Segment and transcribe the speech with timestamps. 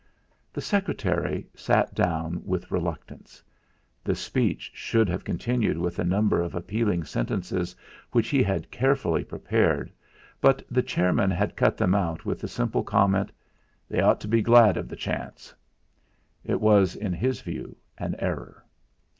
[0.51, 3.43] The secretary sat down with reluctance.
[4.03, 7.75] The speech should have continued with a number of appealing sentences
[8.11, 9.91] which he had carefully prepared,
[10.41, 13.31] but the chairman had cut them out with the simple comment:
[13.87, 15.53] "They ought to be glad of the chance."
[16.43, 18.65] It was, in his view, an error.